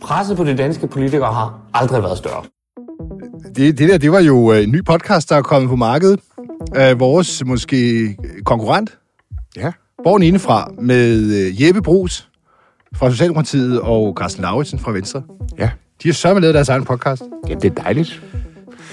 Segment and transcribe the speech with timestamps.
[0.00, 2.42] Presset på de danske politikere har aldrig været større.
[3.56, 6.20] Det, det der, det var jo øh, en ny podcast, der er kommet på markedet.
[6.74, 8.98] Af vores måske konkurrent,
[9.56, 9.72] Ja.
[10.04, 12.28] Borgen Indefra, med øh, Jeppe Brugs
[12.94, 15.22] fra Socialdemokratiet og Carsten Lauritsen fra Venstre.
[15.58, 15.70] Ja.
[16.02, 17.22] De har sørget lavet deres egen podcast.
[17.48, 18.22] ja, det er dejligt.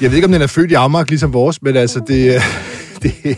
[0.02, 2.42] Jeg ved ikke, om den er født i Amager, ligesom vores, men altså, det, øh,
[3.04, 3.38] det,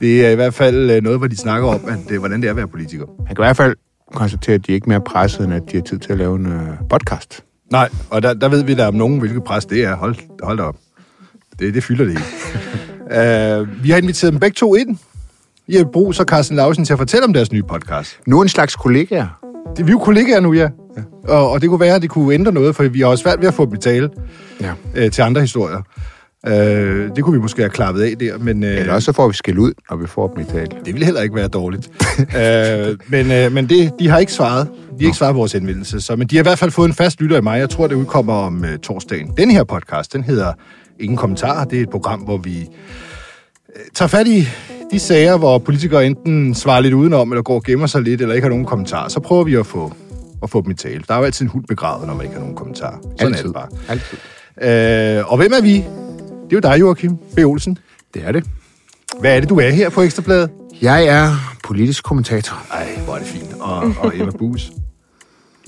[0.00, 2.46] det er i hvert fald øh, noget, hvor de snakker om, at, øh, hvordan det
[2.46, 3.06] er at være politiker.
[3.18, 3.76] Man kan i hvert fald
[4.14, 6.36] konstatere, at de er ikke mere presset, end at de har tid til at lave
[6.36, 7.44] en uh, podcast.
[7.72, 9.94] Nej, og der, der ved vi da om nogen, hvilket pres det er.
[9.96, 10.76] Hold, hold da op.
[11.58, 13.60] Det, det fylder det ikke.
[13.60, 14.96] uh, vi har inviteret dem begge to ind.
[15.68, 18.20] Jeppe Brugs og Carsten Lausen til at fortælle om deres nye podcast.
[18.26, 19.26] Nu en slags kollegaer.
[19.76, 20.68] Det, vi er jo kollegaer nu, ja.
[20.96, 21.02] ja.
[21.34, 23.40] Og, og det kunne være, at det kunne ændre noget, for vi har også svært
[23.40, 24.10] ved at få dem i tale
[24.60, 24.72] Ja.
[24.94, 25.82] øh, til andre historier.
[26.46, 28.64] Øh, det kunne vi måske have klappet af der, men...
[28.64, 30.66] Øh, Eller også så får vi skæld ud, når vi får dem i tale.
[30.84, 31.90] Det ville heller ikke være dårligt.
[32.20, 34.68] øh, men øh, men det, de har ikke svaret.
[34.98, 36.00] De har ikke svaret på vores henvendelse.
[36.00, 37.58] Så, men de har i hvert fald fået en fast lytter i mig.
[37.58, 39.30] Jeg tror, det udkommer om øh, torsdagen.
[39.36, 40.52] Den her podcast, den hedder
[41.00, 41.64] Ingen Kommentarer.
[41.64, 42.66] Det er et program, hvor vi øh,
[43.94, 44.48] tager fat i
[44.92, 48.34] de sager, hvor politikere enten svarer lidt udenom, eller går og gemmer sig lidt, eller
[48.34, 49.08] ikke har nogen kommentarer.
[49.08, 49.92] Så prøver vi at få,
[50.42, 51.02] at få dem i tale.
[51.08, 52.96] Der er jo altid en hund begravet, når man ikke har nogen kommentarer.
[53.02, 53.38] Sådan Altid.
[53.40, 53.68] er det bare.
[53.88, 54.18] Altid.
[55.18, 55.84] Øh, og hvem er vi?
[56.52, 57.38] Det er jo dig, Joachim B.
[57.38, 57.78] Olsen.
[58.14, 58.44] Det er det.
[59.20, 60.50] Hvad er det, du er her på Ekstrabladet?
[60.82, 62.66] Jeg er politisk kommentator.
[62.72, 63.52] Ej, hvor er det fint.
[63.60, 64.70] Og, og Emma Bus.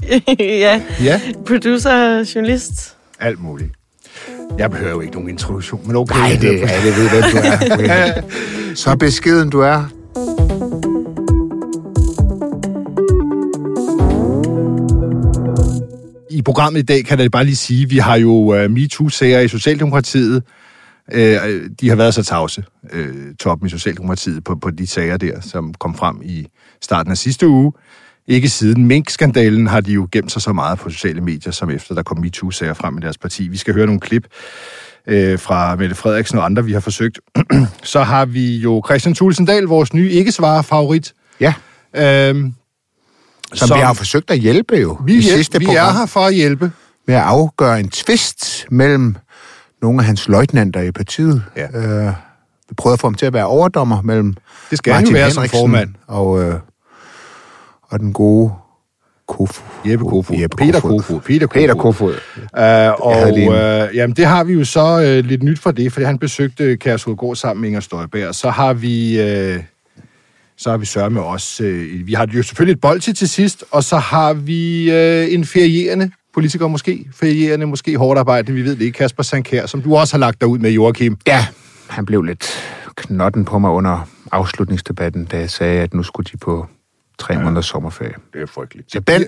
[0.39, 2.97] ja, Ja, producer, journalist.
[3.21, 3.71] alt muligt.
[4.59, 6.19] Jeg behøver jo ikke nogen introduktion, men okay.
[6.19, 7.39] Nej, det er alle ved, hvem du
[7.89, 8.21] er.
[8.75, 9.85] Så beskeden du er.
[16.31, 19.41] I programmet i dag kan jeg bare lige sige, at vi har jo uh, MeToo-sager
[19.41, 20.43] i Socialdemokratiet.
[21.13, 21.21] Uh,
[21.81, 25.75] de har været så tavse, uh, toppen i Socialdemokratiet, på, på de sager der, som
[25.75, 26.47] kom frem i
[26.83, 27.73] starten af sidste uge.
[28.27, 31.95] Ikke siden Mink-skandalen har de jo gemt sig så meget på sociale medier, som efter
[31.95, 33.49] der kom MeToo-sager frem i deres parti.
[33.49, 34.27] Vi skal høre nogle klip
[35.07, 37.19] øh, fra Mette Frederiksen og andre, vi har forsøgt.
[37.83, 41.15] så har vi jo Christian Tulsendal, vores nye ikke-svare-favorit.
[41.41, 41.55] Ja,
[41.97, 42.55] Øhm,
[43.55, 45.99] som, som vi har forsøgt at hjælpe jo vi, i hjæl- sidste vi program er
[45.99, 46.73] her for at hjælpe.
[47.07, 49.17] med at afgøre en tvist mellem
[49.85, 51.43] nogle af hans løjtnanter i partiet.
[51.57, 51.67] Ja.
[51.79, 52.13] Øh,
[52.69, 54.35] vi prøvede at få ham til at være overdommer mellem
[54.71, 55.95] Det skal jo være som formand.
[56.07, 56.55] Og, øh,
[57.83, 58.53] og den gode
[59.29, 59.63] Kofu.
[59.87, 60.37] Jeppe Kofod.
[60.37, 60.99] Jeppe Peter Kofod.
[60.99, 61.21] Kofod.
[61.21, 61.61] Peter Kofod.
[61.61, 62.15] Peter Kofod.
[62.39, 63.51] Uh, og havde lige
[63.89, 66.77] uh, jamen, det har vi jo så uh, lidt nyt for det, fordi han besøgte
[66.77, 68.35] Kærshovedgård sammen med Inger Støjberg.
[68.35, 69.21] Så har vi...
[69.55, 69.63] Uh,
[70.57, 71.61] så har vi sørget med os.
[71.61, 75.35] Uh, vi har jo selvfølgelig et bold til til sidst, og så har vi uh,
[75.35, 77.07] en ferierende politiker måske.
[77.13, 78.97] Ferierende, måske hårdt arbejdende, vi ved det ikke.
[78.97, 81.17] Kasper Sankær, som du også har lagt dig ud med, Joachim.
[81.27, 81.47] Ja,
[81.89, 82.47] han blev lidt
[82.97, 86.67] knotten på mig under afslutningsdebatten, da jeg sagde, at nu skulle de på
[87.19, 87.43] tre ja.
[87.43, 88.15] måneders sommerferie.
[88.33, 88.93] Det er frygteligt.
[88.93, 89.25] Så den,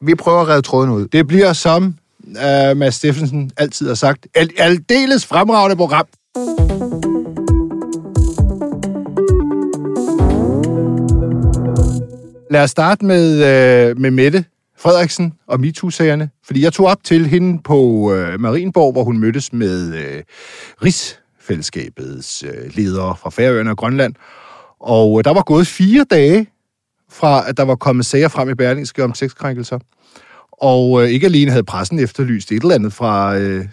[0.00, 1.06] vi prøver at redde tråden ud.
[1.08, 1.94] Det bliver som
[2.26, 6.06] uh, Mads Steffensen altid har sagt, al- aldeles fremragende program.
[12.50, 13.34] Lad os starte med,
[13.90, 14.44] uh, med Mette
[14.84, 16.30] Frederiksen og MeToo-sagerne.
[16.46, 20.22] Fordi jeg tog op til hende på øh, Marienborg, hvor hun mødtes med øh,
[20.82, 24.14] Rigsfællesskabets øh, ledere fra Færøerne og Grønland.
[24.80, 26.46] Og øh, der var gået fire dage
[27.10, 29.78] fra, at der var kommet sager frem i Berlingske om sexkrænkelser.
[30.52, 33.64] Og øh, ikke alene havde pressen efterlyst et eller andet fra, øh,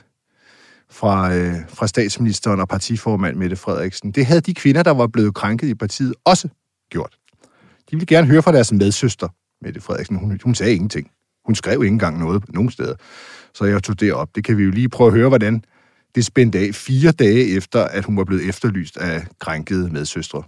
[0.92, 4.12] fra, øh, fra statsministeren og partiformand Mette Frederiksen.
[4.12, 6.48] Det havde de kvinder, der var blevet krænket i partiet, også
[6.92, 7.18] gjort.
[7.92, 9.28] De ville gerne høre fra deres medsøster,
[9.62, 10.18] Mette Frederiksen.
[10.18, 11.12] Hun, hun sagde ingenting.
[11.46, 12.96] Hun skrev ikke engang noget nogen steder.
[13.54, 14.30] Så jeg tog det op.
[14.36, 15.64] Det kan vi jo lige prøve at høre, hvordan
[16.16, 20.44] det spændte af fire dage efter, at hun var blevet efterlyst af krænkede medsøstre.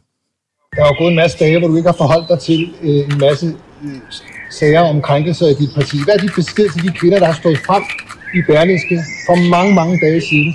[0.76, 3.18] Der er gået en masse dage, hvor du ikke har forholdt dig til øh, en
[3.20, 3.48] masse
[3.84, 3.92] øh,
[4.52, 5.98] sager om krænkelser i dit parti.
[6.04, 7.84] Hvad er dit besked til de kvinder, der har stået frem
[8.34, 10.54] i Berlingske for mange, mange dage siden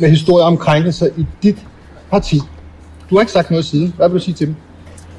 [0.00, 1.66] med historier om krænkelser i dit
[2.10, 2.40] parti?
[3.10, 3.92] Du har ikke sagt noget siden.
[3.96, 4.56] Hvad vil du sige til dem?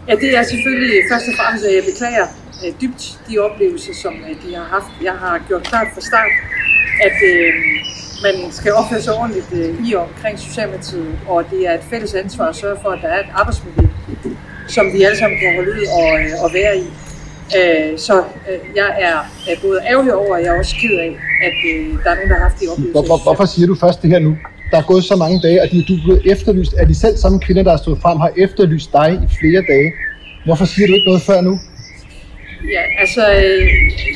[0.07, 2.25] Ja, det er selvfølgelig først og fremmest, at jeg beklager
[2.63, 4.91] øh, dybt de oplevelser, som øh, de har haft.
[5.03, 6.33] Jeg har gjort klart fra start,
[7.07, 7.53] at øh,
[8.25, 12.13] man skal opføre sig ordentligt øh, i og omkring Socialdemokratiet, og det er et fælles
[12.13, 13.87] ansvar at sørge for, at der er et arbejdsmiljø,
[14.67, 16.85] som vi alle sammen kan holde ud og, øh, og være i.
[17.59, 18.15] Øh, så
[18.49, 19.17] øh, jeg er
[19.51, 21.11] øh, både ærgerlig over, og jeg er også ked af,
[21.47, 22.91] at øh, der er nogen, der har haft de oplevelser.
[22.91, 24.37] Hvor, hvor, hvorfor siger du først det her nu?
[24.71, 26.73] Der er gået så mange dage, og de, du er blevet efterlyst.
[26.77, 29.89] Er de selv samme kvinder, der har stået frem, har efterlyst dig i flere dage?
[30.45, 31.53] Hvorfor siger du ikke noget før nu?
[32.75, 33.63] Ja, altså, øh,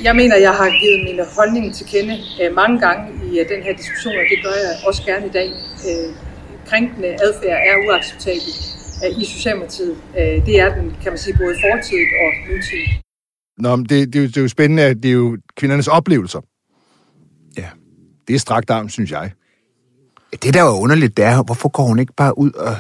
[0.04, 3.64] jeg mener, jeg har givet min holdning til kende øh, mange gange i øh, den
[3.66, 5.50] her diskussion, og det gør jeg også gerne i dag.
[5.88, 6.08] Øh,
[6.70, 8.52] krænkende adfærd er uacceptabel
[9.04, 9.96] øh, i Socialdemokratiet.
[10.20, 12.94] Øh, det er den, kan man sige, både fortidigt og nutidigt.
[13.58, 15.88] Nå, men det, det, er jo, det er jo spændende, at det er jo kvindernes
[15.88, 16.42] oplevelser.
[17.58, 17.70] Ja.
[18.28, 19.32] Det er strakt arm, synes jeg.
[20.44, 22.76] Det, der er underligt, det er, hvorfor går hun ikke bare ud og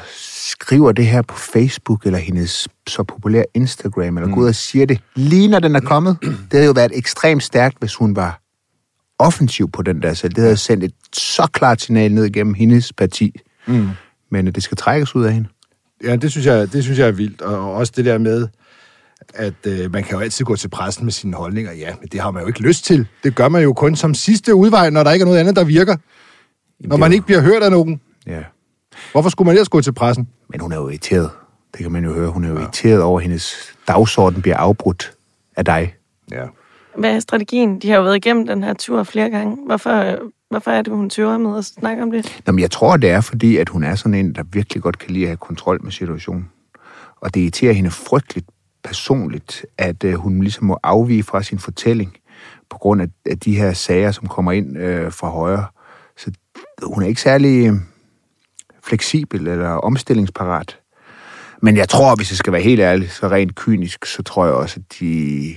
[0.49, 4.33] skriver det her på Facebook, eller hendes så populære Instagram, eller mm.
[4.33, 6.17] går ud og siger det, lige når den er kommet?
[6.21, 8.41] Det havde jo været ekstremt stærkt, hvis hun var
[9.19, 10.33] offensiv på den der selv.
[10.33, 13.35] Det havde sendt et så klart signal ned igennem hendes parti.
[13.67, 13.89] Mm.
[14.31, 15.49] Men det skal trækkes ud af hende.
[16.03, 17.41] Ja, det synes jeg, det synes jeg er vildt.
[17.41, 18.47] Og også det der med,
[19.33, 21.71] at øh, man kan jo altid gå til pressen med sine holdninger.
[21.71, 23.07] Ja, men det har man jo ikke lyst til.
[23.23, 25.63] Det gør man jo kun som sidste udvej, når der ikke er noget andet, der
[25.63, 25.97] virker.
[26.85, 28.01] Jamen, Når man ikke bliver hørt af nogen.
[28.27, 28.43] Ja.
[29.11, 30.27] Hvorfor skulle man ellers gå til pressen?
[30.49, 31.29] Men hun er jo irriteret.
[31.73, 32.29] Det kan man jo høre.
[32.29, 32.61] Hun er jo ja.
[32.61, 35.13] irriteret over, at hendes dagsorden bliver afbrudt
[35.55, 35.95] af dig.
[36.31, 36.43] Ja.
[36.97, 37.79] Hvad er strategien?
[37.79, 39.57] De har jo været igennem den her tur flere gange.
[39.65, 40.17] Hvorfor,
[40.49, 42.41] hvorfor er det, hun tøver med at snakke om det?
[42.45, 44.99] Nå, men jeg tror, det er fordi, at hun er sådan en, der virkelig godt
[44.99, 46.49] kan lide at have kontrol med situationen.
[47.21, 48.49] Og det irriterer hende frygteligt
[48.83, 52.17] personligt, at øh, hun ligesom må afvige fra sin fortælling
[52.69, 55.65] på grund af, af de her sager, som kommer ind øh, fra højre.
[56.83, 57.73] Hun er ikke særlig øh,
[58.83, 60.79] fleksibel eller omstillingsparat.
[61.61, 64.53] Men jeg tror, hvis jeg skal være helt ærlig, så rent kynisk, så tror jeg
[64.53, 65.55] også, at de,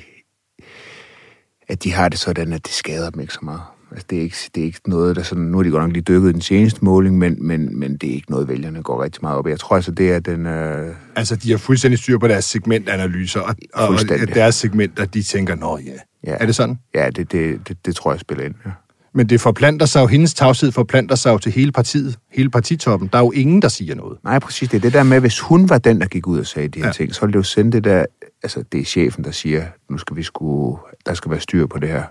[1.69, 3.61] at de har det sådan, at det skader dem ikke så meget.
[3.91, 5.45] Altså, det, er ikke, det er ikke noget, der sådan...
[5.45, 8.11] Nu har de godt nok lige dykket i den seneste måling, men, men, men det
[8.11, 9.51] er ikke noget, vælgerne går rigtig meget op i.
[9.51, 10.47] Jeg tror altså, det er den...
[10.47, 13.99] Øh, Altså, de har fuldstændig styr på deres segmentanalyser, og, og
[14.35, 15.93] deres segmenter, de tænker, nå ja.
[16.25, 16.37] Ja.
[16.41, 16.79] Er det sådan?
[16.95, 18.55] ja, det, det, det, det tror jeg spiller ind.
[18.67, 18.71] Ja.
[19.15, 23.09] Men det forplanter sig jo, hendes tavshed forplanter sig jo til hele partiet, hele partitoppen.
[23.13, 24.19] Der er jo ingen, der siger noget.
[24.25, 24.69] Nej, præcis.
[24.69, 26.79] Det er det der med, hvis hun var den, der gik ud og sagde de
[26.79, 26.93] her Ja.
[26.93, 28.05] ting, så ville det jo sende det der...
[28.43, 30.77] Altså, det er chefen, der siger, nu skal vi sku,
[31.07, 32.03] der skal være styr på det her.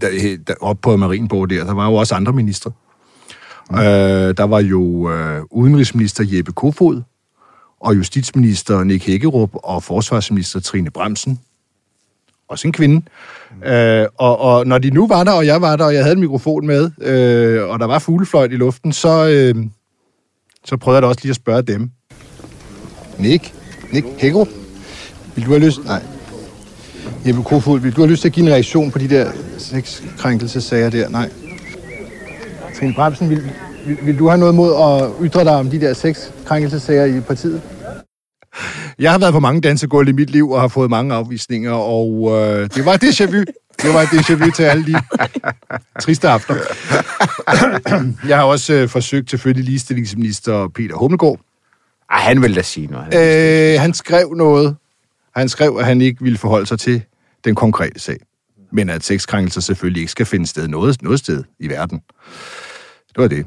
[0.00, 2.72] Der, der, op på Marienborg der, der var jo også andre ministre.
[3.70, 3.76] Mm.
[3.78, 3.82] Øh,
[4.36, 7.02] der var jo øh, udenrigsminister Jeppe Kofod,
[7.80, 11.40] og justitsminister Nick Hækkerup, og forsvarsminister Trine Bremsen.
[12.48, 12.96] Også en kvinde.
[13.56, 13.62] Mm.
[13.62, 16.14] Øh, og, og når de nu var der, og jeg var der, og jeg havde
[16.14, 19.64] en mikrofon med, øh, og der var fuglefløjt i luften, så, øh,
[20.64, 21.90] så prøvede jeg da også lige at spørge dem.
[23.18, 23.54] Nick?
[23.92, 24.48] Nick Hækkerup?
[25.34, 25.84] Vil du have lyst?
[25.84, 26.02] Nej.
[27.26, 30.90] Jeppe Kofod, vil du have lyst til at give en reaktion på de der sexkrænkelsesager
[30.90, 31.08] der?
[31.08, 31.30] Nej.
[32.78, 33.42] Trine Bremsen, vil,
[33.86, 37.62] vil, vil du have noget mod at ytre dig om de der sexkrænkelsesager i partiet?
[38.98, 42.30] Jeg har været på mange dansegulv i mit liv og har fået mange afvisninger, og
[42.32, 43.44] øh, det var et déjà vu.
[43.82, 44.94] Det var et déjà vu til alle de
[46.00, 46.60] triste aftener.
[48.28, 51.40] Jeg har også øh, forsøgt selvfølgelig ligestillingsminister Peter Hummelgaard.
[52.10, 53.14] Ej, han vil da sige noget.
[53.14, 54.76] Han, Øh, han skrev noget.
[55.36, 57.02] Han skrev, at han ikke ville forholde sig til
[57.44, 58.16] den konkrete sag.
[58.72, 62.00] Men at sexkrænkelser selvfølgelig ikke skal finde sted noget, noget sted i verden.
[63.08, 63.46] Det var det.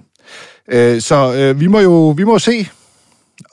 [0.72, 2.70] Øh, så øh, vi må jo vi må se,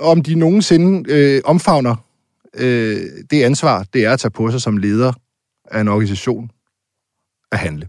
[0.00, 1.96] om de nogensinde øh, omfavner
[2.54, 3.00] øh,
[3.30, 5.12] det ansvar, det er at tage på sig som leder
[5.70, 6.50] af en organisation
[7.52, 7.88] at handle.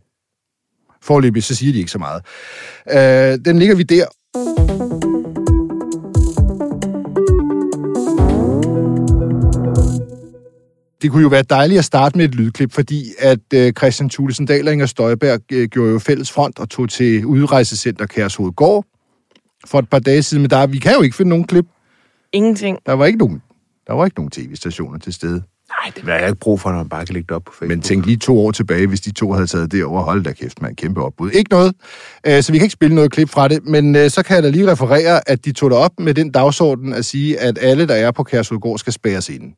[1.01, 2.21] Forløbig så siger de ikke så meget.
[2.91, 4.05] Øh, den ligger vi der.
[11.01, 14.45] Det kunne jo være dejligt at starte med et lydklip, fordi at øh, Christian Thulesen
[14.45, 18.85] Dahl og Inger Støjberg øh, gjorde jo fælles front og tog til udrejsecenter Kærshovedgård
[19.67, 21.65] for et par dage siden, men der, vi kan jo ikke finde nogen klip.
[22.33, 22.77] Ingenting.
[22.85, 23.41] Der var ikke nogen,
[23.87, 25.43] der var ikke nogen tv-stationer til stede.
[25.83, 27.51] nej, det vil jeg ikke brug for, når man bare kan lægge det op på
[27.51, 27.69] Facebook.
[27.69, 30.01] Men tænk lige to år tilbage, hvis de to havde taget det over.
[30.01, 30.75] Hold da kæft, man.
[30.75, 31.31] Kæmpe opbud.
[31.31, 31.73] Ikke noget.
[32.27, 34.43] Øh, så vi kan ikke spille noget klip fra det, men øh, så kan jeg
[34.43, 37.87] da lige referere, at de tog det op med den dagsorden at sige, at alle,
[37.87, 39.53] der er på Kærshovedgård, skal spærres ind.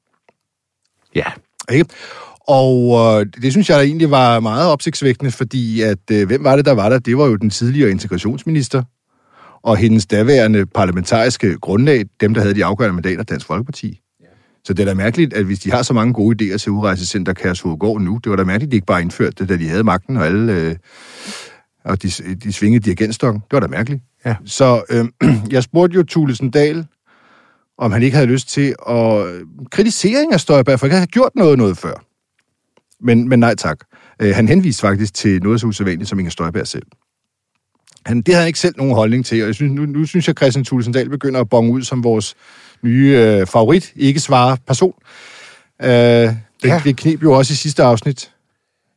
[1.16, 1.26] Ja,
[1.72, 1.90] Ikke?
[2.48, 6.56] Og øh, det synes jeg da egentlig var meget opsigtsvækkende, fordi at, øh, hvem var
[6.56, 7.00] det, der var der?
[7.00, 8.84] Det var jo den tidligere integrationsminister
[9.64, 14.02] og hendes daværende parlamentariske grundlag, dem, der havde de afgørende mandater, Dansk Folkeparti.
[14.64, 17.34] Så det er da mærkeligt, at hvis de har så mange gode idéer til udrejsecenter
[17.34, 19.84] Kærshovedgård nu, det var da mærkeligt, at de ikke bare indførte det, da de havde
[19.84, 20.76] magten, og alle øh,
[21.86, 22.10] og de,
[22.44, 23.42] de svingede dirigentstokken.
[23.42, 24.04] Det var da mærkeligt.
[24.26, 24.36] Ja.
[24.46, 25.06] Så øh,
[25.56, 26.86] jeg spurgte jo Thulesen Dahl,
[27.78, 29.26] om han ikke havde lyst til at
[29.72, 32.04] kritisere Inger Støjberg, for han havde gjort noget noget før.
[33.00, 33.80] Men, men nej tak.
[34.22, 36.86] Øh, han henviste faktisk til noget så usædvanligt som Inger Støjberg selv.
[38.06, 40.28] Han, det havde han ikke selv nogen holdning til, og jeg synes, nu, nu synes
[40.28, 42.36] jeg, at Christian Thulesen Dahl begynder at bonge ud som vores
[42.84, 44.94] nye øh, favorit, ikke svare person.
[45.82, 46.82] Øh, det, ja.
[46.84, 48.32] Det knep jo også i sidste afsnit,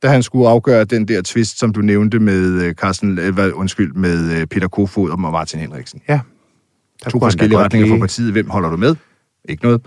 [0.03, 3.93] da han skulle afgøre den der twist, som du nævnte med øh, Carsten, øh, undskyld,
[3.93, 6.01] med øh, Peter Kofod og Martin Henriksen.
[6.09, 6.21] ja.
[7.05, 8.33] Der To kunne forskellige retninger for lige- partiet.
[8.33, 8.97] Hvem holder du med?
[9.49, 9.81] Ikke noget.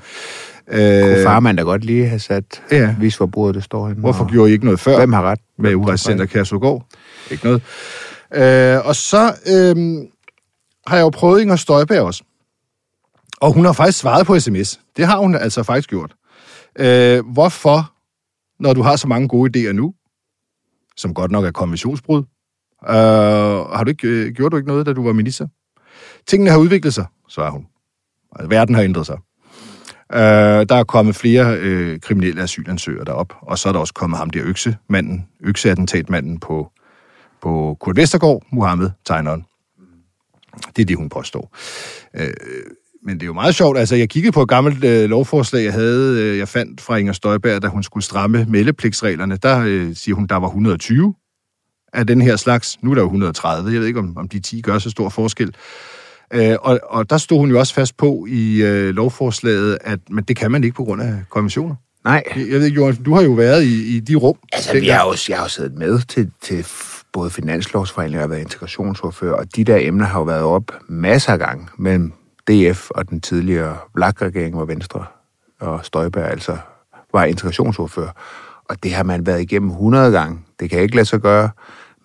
[0.72, 2.78] Kunne Øh, farmand da godt lige have sat, Ja.
[2.78, 2.96] ja.
[3.00, 4.00] vis hvor bordet det står henne.
[4.02, 4.98] hvorfor og gjorde I ikke noget før?
[4.98, 5.40] Hvem har ret?
[5.60, 6.28] med fejl?
[6.28, 6.86] Kærshovedgård.
[7.32, 7.62] Ikke noget.
[8.34, 9.76] Øh, og så øh,
[10.88, 12.24] har jeg jo prøvet Inger Støjberg også.
[13.42, 14.80] Og hun har faktisk svaret på sms.
[14.98, 16.16] Det har hun altså faktisk gjort.
[16.80, 17.94] Øh, hvorfor
[18.60, 19.94] når du har så mange gode idéer nu,
[20.98, 22.24] som godt nok er konventionsbrud.
[22.90, 22.96] Øh,
[23.76, 25.48] har du ikke, øh, gjorde du ikke noget, da du var minister?
[26.28, 27.68] Tingene har udviklet sig, svarer hun.
[28.36, 29.18] Altså, verden har ændret sig.
[30.14, 34.20] Øh, der er kommet flere øh, kriminelle asylansøgere derop, og så er der også kommet
[34.20, 36.72] ham der øksemanden, økseattentatmanden på,
[37.42, 39.46] på Kurt Vestergaard, Mohammed, tegneren.
[40.76, 41.56] Det er det, hun påstår.
[42.14, 42.34] Øh,
[43.04, 43.78] men det er jo meget sjovt.
[43.78, 47.14] Altså, jeg kiggede på et gammelt øh, lovforslag, jeg havde, øh, jeg fandt fra Inger
[47.14, 49.38] Støjberg, da hun skulle stramme meldepligtsreglerne.
[49.38, 51.14] Der øh, siger hun, der var 120
[51.94, 52.78] af den her slags.
[52.84, 53.72] Nu er der jo 130.
[53.72, 55.56] Jeg ved ikke, om, om de 10 gør så stor forskel.
[56.34, 60.24] Øh, og, og der stod hun jo også fast på i øh, lovforslaget, at men
[60.24, 61.76] det kan man ikke på grund af konventioner.
[62.04, 62.24] Nej.
[62.36, 64.38] Jeg ved ikke, Johan, du har jo været i, i de rum.
[64.54, 66.64] Altså, vi har jo, jeg har jo siddet med til, til
[67.18, 71.40] både finanslovsforhandlinger og været integrationsordfører, og de der emner har jo været op masser af
[71.40, 72.14] gange mellem
[72.48, 75.06] DF og den tidligere VLAG-regering, hvor Venstre
[75.60, 76.58] og Støjberg altså
[77.14, 78.12] var integrationsordfører.
[78.70, 80.40] Og det har man været igennem 100 gange.
[80.60, 81.50] Det kan ikke lade sig gøre.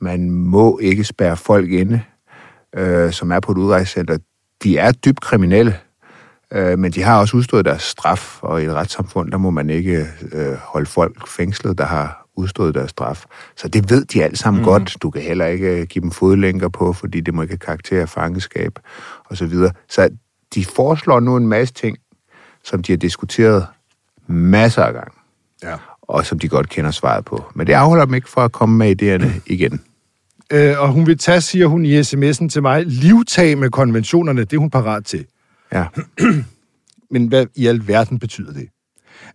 [0.01, 2.03] Man må ikke spærre folk inde,
[2.77, 4.19] øh, som er på et udrejsecenter.
[4.63, 5.79] De er dybt kriminelle,
[6.53, 9.71] øh, men de har også udstået deres straf, og i et retssamfund, der må man
[9.71, 13.25] ikke øh, holde folk fængslet, der har udstået deres straf.
[13.57, 14.65] Så det ved de alle sammen mm.
[14.65, 14.97] godt.
[15.03, 18.01] Du kan heller ikke øh, give dem fodlænker på, fordi det må ikke have karakter
[18.01, 18.79] af fangeskab,
[19.25, 19.73] og så videre.
[19.89, 20.09] Så
[20.55, 21.99] de foreslår nu en masse ting,
[22.65, 23.67] som de har diskuteret
[24.27, 25.13] masser af gange,
[25.63, 25.77] Ja.
[26.03, 27.45] og som de godt kender svaret på.
[27.55, 29.81] Men det afholder dem ikke fra at komme med idéerne igen.
[30.53, 34.53] Øh, og hun vil tage, siger hun i sms'en til mig, livtag med konventionerne, det
[34.53, 35.27] er hun parat til.
[35.73, 35.87] Ja.
[37.11, 38.69] Men hvad i alverden betyder det?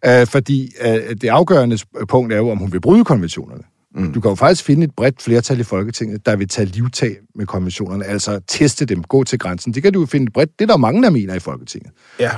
[0.06, 1.78] Øh, fordi øh, det afgørende
[2.08, 3.64] punkt er jo, om hun vil bryde konventionerne.
[3.96, 4.14] Mm.
[4.14, 7.46] Du kan jo faktisk finde et bredt flertal i Folketinget, der vil tage livtag med
[7.46, 9.74] konventionerne, altså teste dem, gå til grænsen.
[9.74, 10.60] Det kan du jo finde bredt.
[10.60, 11.92] Det er der mange, der mener i Folketinget.
[12.20, 12.32] Ja.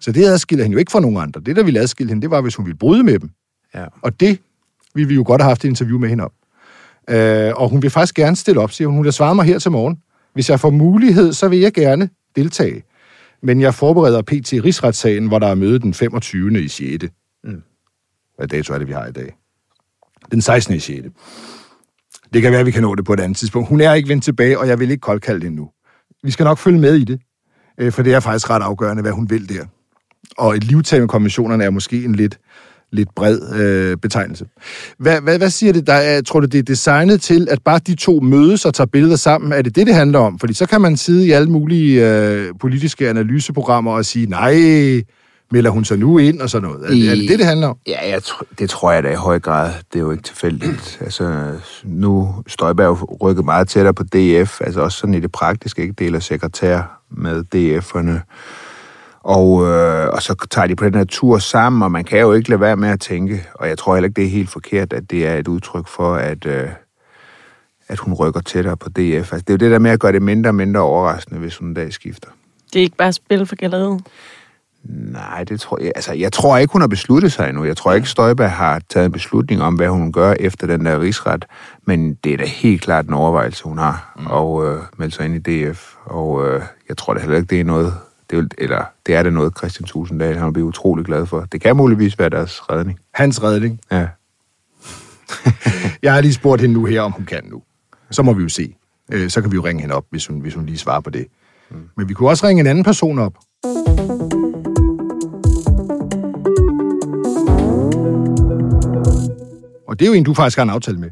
[0.00, 1.40] Så det adskiller hende jo ikke fra nogen andre.
[1.40, 3.30] Det, der ville adskille hende, det var, hvis hun ville bryde med dem.
[3.74, 3.84] ja.
[4.02, 4.38] Og det
[4.94, 6.30] ville vi jo godt have haft et interview med hende om.
[7.10, 8.96] Øh, og hun vil faktisk gerne stille op, siger hun.
[8.96, 9.96] Hun vil svare mig her til morgen.
[10.34, 12.82] Hvis jeg får mulighed, så vil jeg gerne deltage.
[13.42, 16.62] Men jeg forbereder PT Rigsretssagen, hvor der er møde den 25.
[16.62, 17.04] i 6.
[17.44, 17.62] Mm.
[18.36, 19.36] Hvad dato er det, vi har i dag?
[20.30, 20.74] Den 16.
[20.74, 21.08] i 6.
[22.32, 23.68] Det kan være, at vi kan nå det på et andet tidspunkt.
[23.68, 25.70] Hun er ikke vendt tilbage, og jeg vil ikke koldkalde hende nu.
[26.22, 27.20] Vi skal nok følge med i det,
[27.78, 29.66] øh, for det er faktisk ret afgørende, hvad hun vil der.
[30.38, 32.38] Og et livtag med konventionerne er måske en lidt,
[32.92, 34.44] lidt bred øh, betegnelse.
[34.98, 35.86] Hvad, hvad, hvad siger det?
[35.86, 38.86] Der er, tror du, det er designet til, at bare de to mødes og tager
[38.86, 39.52] billeder sammen?
[39.52, 40.38] Er det det, det handler om?
[40.38, 45.02] Fordi så kan man sidde i alle mulige øh, politiske analyseprogrammer og sige, nej,
[45.52, 46.84] melder hun sig nu ind og sådan noget.
[46.84, 47.76] Er, det- er det det, det handler om?
[47.86, 49.70] Ja, jeg tr- det tror jeg da i høj grad.
[49.92, 50.98] Det er jo ikke tilfældigt.
[51.04, 51.50] Altså,
[51.84, 55.94] nu Støjberg jo rykket meget tættere på DF, altså også sådan i det praktiske, ikke
[55.98, 58.36] deler sekretær med DF'erne.
[59.22, 62.32] Og, øh, og så tager de på den her tur sammen, og man kan jo
[62.32, 64.92] ikke lade være med at tænke, og jeg tror heller ikke, det er helt forkert,
[64.92, 66.68] at det er et udtryk for, at, øh,
[67.88, 69.32] at hun rykker tættere på DF.
[69.32, 71.56] Altså, det er jo det der med at gøre det mindre og mindre overraskende, hvis
[71.56, 72.28] hun en dag skifter.
[72.72, 74.00] Det er ikke bare spil for galleriet.
[74.84, 75.92] Nej, det tror jeg.
[75.94, 77.64] Altså, jeg tror ikke, hun har besluttet sig endnu.
[77.64, 81.00] Jeg tror ikke, Støjberg har taget en beslutning om, hvad hun gør efter den der
[81.00, 81.44] rigsret.
[81.84, 84.26] Men det er da helt klart en overvejelse, hun har, mm.
[84.26, 85.94] og øh, melde sig ind i DF.
[86.04, 87.94] Og øh, jeg tror da heller ikke, det er noget,
[88.32, 91.40] det er, eller det er det noget, Christian Tusinddal han vil blive utrolig glad for.
[91.40, 92.98] Det kan muligvis være deres redning.
[93.14, 93.80] Hans redning.
[93.90, 94.06] Ja.
[96.02, 97.62] Jeg har lige spurgt hende nu her, om hun kan nu.
[98.10, 98.74] Så må vi jo se.
[99.12, 101.10] Øh, så kan vi jo ringe hende op, hvis hun, hvis hun lige svarer på
[101.10, 101.26] det.
[101.70, 101.76] Mm.
[101.96, 103.34] Men vi kunne også ringe en anden person op.
[109.88, 111.10] Og det er jo en, du faktisk har en aftale med.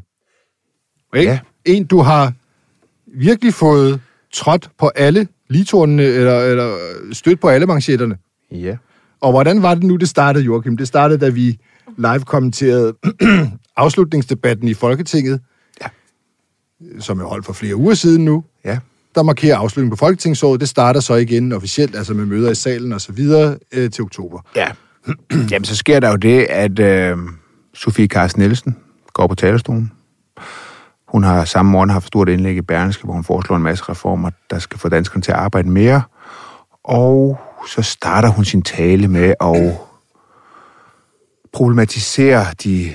[1.15, 1.31] Ikke?
[1.31, 1.39] Ja.
[1.65, 2.33] En, du har
[3.07, 4.01] virkelig fået
[4.33, 6.77] trådt på alle litornene, eller, eller
[7.13, 8.17] stødt på alle manchetterne.
[8.51, 8.77] Ja.
[9.21, 10.77] Og hvordan var det nu, det startede, Joachim?
[10.77, 11.57] Det startede, da vi
[11.97, 12.93] live kommenterede
[13.77, 15.41] afslutningsdebatten i Folketinget,
[15.81, 15.87] Ja.
[16.99, 18.43] som er holdt for flere uger siden nu.
[18.65, 18.79] Ja.
[19.15, 20.59] Der markerer afslutningen på Folketingsåret.
[20.59, 24.03] Det starter så igen officielt, altså med møder i salen og så videre, øh, til
[24.03, 24.39] oktober.
[24.55, 24.67] Ja.
[25.51, 27.17] Jamen, så sker der jo det, at øh,
[27.73, 28.75] Sofie Carsten Nielsen
[29.13, 29.91] går på talerstolen.
[31.11, 34.29] Hun har samme morgen haft stort indlæg i Berlingske, hvor hun foreslår en masse reformer,
[34.49, 36.01] der skal få danskerne til at arbejde mere.
[36.83, 39.77] Og så starter hun sin tale med at
[41.53, 42.93] problematisere de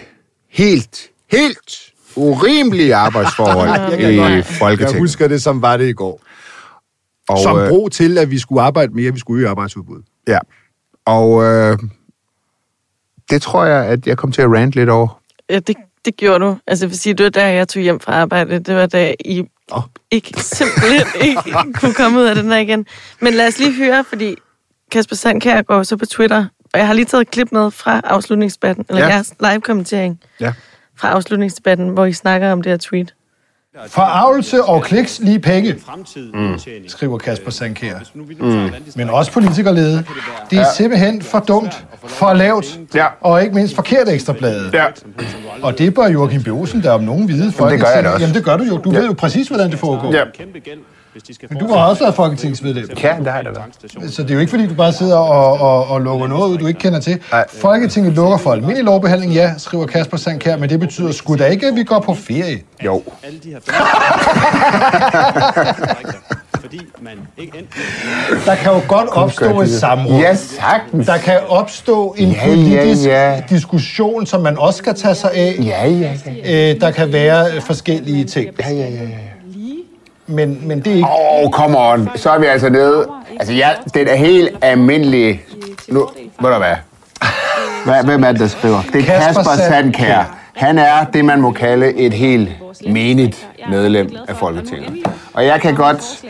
[0.50, 3.92] helt, helt urimelige arbejdsforhold
[4.38, 4.92] i Folketinget.
[4.92, 6.20] Jeg husker det, som var det i går.
[7.28, 10.04] og, som øh, brug til, at vi skulle arbejde mere, vi skulle øge arbejdsudbuddet.
[10.28, 10.38] Ja,
[11.04, 11.78] og øh,
[13.30, 15.20] det tror jeg, at jeg kom til at rant lidt over.
[15.50, 16.56] Ja, det, det gjorde du.
[16.66, 18.58] Altså, jeg vil sige, det var da jeg tog hjem fra arbejde.
[18.58, 19.82] Det var da I Åh.
[20.10, 21.40] ikke, simpelthen ikke
[21.80, 22.86] kunne komme ud af den der igen.
[23.20, 24.36] Men lad os lige høre, fordi
[24.92, 28.00] Kasper Sandkær går så på Twitter Og jeg har lige taget et klip med fra
[28.04, 29.08] afslutningsdebatten, eller ja.
[29.08, 30.52] jeres live-kommentering Ja.
[30.98, 33.14] fra afslutningsdebatten, hvor I snakker om det her tweet.
[33.88, 35.76] Forarvelse og kliks lige penge,
[36.34, 36.58] mm.
[36.86, 37.94] skriver Kasper Sandkær.
[38.14, 38.70] Mm.
[38.96, 40.04] Men også politikerlede.
[40.50, 43.06] Det er simpelthen for dumt, for lavt, Ja.
[43.20, 44.74] og ikke mindst forkert ekstrabladet.
[44.74, 44.84] Ja.
[45.62, 46.48] Og det bør Joachim B.
[46.48, 48.22] Olsen, der om nogen vide det gør jeg da også.
[48.22, 48.78] Jamen det gør du jo.
[48.78, 48.98] Du ja.
[48.98, 50.12] ved jo præcis, hvordan det foregår.
[50.12, 50.24] Ja.
[51.48, 52.88] Men du har også været folketingsmedlem.
[53.02, 54.14] Ja, det har jeg da været.
[54.14, 56.58] Så det er jo ikke, fordi du bare sidder og, og, og lukker noget ud,
[56.58, 57.18] du ikke kender til.
[57.32, 57.44] Nej.
[57.52, 61.66] Folketinget lukker for almindelig lovbehandling, ja, skriver Kasper Sandkær, men det betyder sgu da ikke,
[61.66, 62.58] at vi går på ferie.
[62.84, 63.02] Jo.
[63.24, 63.58] alle de her
[66.66, 67.80] fordi man ikke enten
[68.46, 70.20] Der kan jo godt opstå et samråd.
[70.20, 71.06] Ja, sagtens.
[71.06, 73.40] Der kan opstå en Ja, ja, politisk ja.
[73.50, 75.56] diskussion, som man også skal tage sig af.
[75.60, 76.12] Ja, ja,
[76.44, 76.72] ja.
[76.72, 78.50] Øh, der kan være forskellige ting.
[78.60, 79.08] Ja, ja, ja, ja.
[80.26, 81.08] Men, men det er ikke...
[81.08, 82.10] Åh, oh, come on.
[82.14, 83.06] Så er vi altså nede.
[83.40, 85.42] Altså, ja, det er helt almindelige...
[85.88, 86.08] Nu,
[86.40, 86.76] ved du hvad?
[87.84, 88.04] hvad?
[88.04, 88.82] Hvem er det, der skriver?
[88.92, 89.64] Det er Kasper Kasper.
[89.68, 90.36] Sandkær.
[90.54, 92.48] Han er det, man må kalde et helt
[92.88, 95.06] menigt medlem af Folketinget.
[95.34, 96.24] Og jeg kan godt...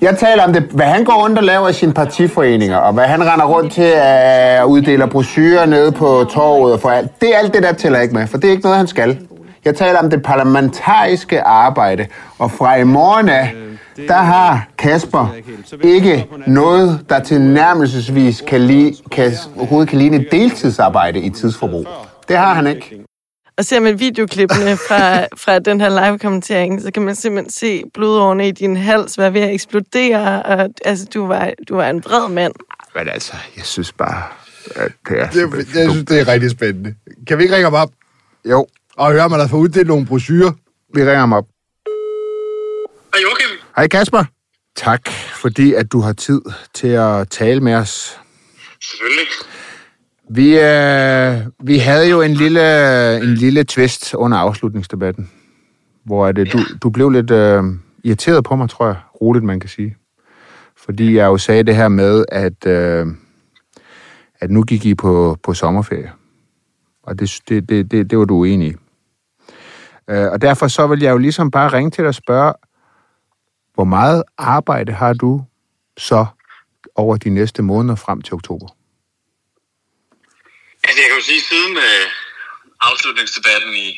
[0.00, 3.04] Jeg taler om det, hvad han går rundt og laver i sine partiforeninger, og hvad
[3.04, 7.20] han render rundt til at uddele brochurer nede på torvet og for alt.
[7.20, 9.18] Det er alt det, der tæller ikke med, for det er ikke noget, han skal.
[9.64, 12.06] Jeg taler om det parlamentariske arbejde,
[12.38, 13.54] og fra i morgen af,
[14.08, 15.34] der har Kasper
[15.82, 21.86] ikke noget, der tilnærmelsesvis kan, li- kan, overhovedet kan ligne et deltidsarbejde i tidsforbrug.
[22.28, 23.04] Det har han ikke.
[23.58, 28.48] Og ser man videoklippene fra, fra den her live-kommentering, så kan man simpelthen se blodårene
[28.48, 30.42] i din hals være ved at eksplodere.
[30.42, 32.52] Og, altså, du var, du var en vred mand.
[32.94, 34.22] Men altså, jeg synes bare,
[34.76, 35.30] at det er...
[35.30, 36.94] Det, jeg synes, det er rigtig spændende.
[37.28, 37.90] Kan vi ikke ringe ham op
[38.50, 38.66] Jo,
[39.00, 40.52] og høre, om han har fået uddelt nogle brochurer?
[40.94, 41.46] vi ringer ham op.
[43.14, 43.66] Hej Joachim.
[43.76, 44.24] Hej Kasper.
[44.76, 45.10] Tak,
[45.42, 46.40] fordi at du har tid
[46.74, 48.18] til at tale med os.
[48.82, 49.26] Selvfølgelig.
[50.30, 55.30] Vi, øh, vi havde jo en lille, en lille twist under afslutningsdebatten,
[56.04, 57.64] hvor at, øh, du, du blev lidt øh,
[58.04, 59.96] irriteret på mig, tror jeg, roligt man kan sige.
[60.76, 63.06] Fordi jeg jo sagde det her med, at, øh,
[64.40, 66.12] at nu gik I på, på sommerferie.
[67.02, 68.74] Og det, det, det, det, det var du uenig i.
[70.10, 72.52] Øh, og derfor så vil jeg jo ligesom bare ringe til dig og spørge,
[73.74, 75.44] hvor meget arbejde har du
[75.98, 76.26] så
[76.94, 78.68] over de næste måneder frem til oktober?
[80.84, 82.06] Altså, jeg kan jo sige, siden øh,
[82.88, 83.88] afslutningsdebatten i,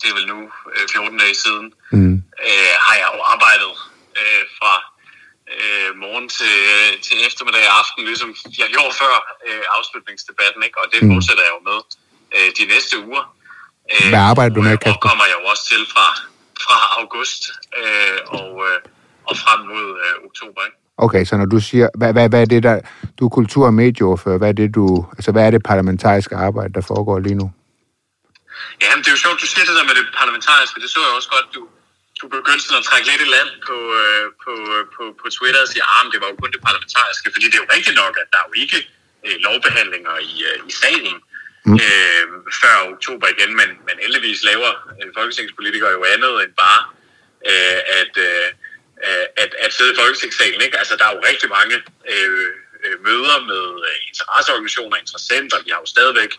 [0.00, 0.38] det er vel nu
[0.74, 2.14] øh, 14 dage siden, Mm.
[2.48, 3.72] øh, har jeg jo arbejdet
[4.20, 4.74] øh, fra
[5.54, 8.30] øh, morgen til, øh, til eftermiddag og aften, ligesom
[8.62, 9.14] jeg gjorde før
[9.48, 10.78] øh, afslutningsdebatten, ikke?
[10.82, 11.08] og det Mm.
[11.12, 11.78] fortsætter jeg jo med
[12.36, 13.24] øh, de næste uger.
[13.92, 15.00] Øh, Hvad arbejder du med, Kasper?
[15.08, 16.06] kommer jeg jo også til fra,
[16.64, 17.42] fra august
[17.80, 18.78] øh, og, øh,
[19.28, 20.60] og frem mod øh, oktober.
[20.68, 20.78] Ikke?
[21.06, 22.76] Okay, så når du siger, hvad, hvad, hvad er det der,
[23.18, 26.72] du er kultur- og medieordfører, hvad er det du, altså hvad er det parlamentariske arbejde,
[26.78, 27.46] der foregår lige nu?
[28.82, 30.76] Ja, men det er jo sjovt, du siger det der med det parlamentariske.
[30.82, 31.62] Det så jeg også godt, du,
[32.20, 34.52] du begyndte sådan at trække lidt i land på, øh, på,
[34.94, 37.26] på, på Twitter og sige, at det var jo kun det parlamentariske.
[37.34, 38.78] Fordi det er jo rigtigt nok, at der er jo ikke
[39.26, 41.14] øh, lovbehandlinger i, øh, i salen
[41.66, 41.74] mm.
[41.86, 42.24] øh,
[42.62, 43.50] før oktober igen.
[43.60, 46.82] Men, men heldigvis laver øh, folketingspolitikere jo andet end bare
[47.50, 48.48] øh, at, øh,
[49.06, 50.60] øh at, at sidde i folketingssalen.
[50.66, 50.78] Ikke?
[50.78, 51.76] Altså, der er jo rigtig mange
[52.12, 52.50] øh,
[52.84, 55.64] øh møder med øh, interesseorganisationer, interessenter.
[55.64, 56.32] Vi har jo stadigvæk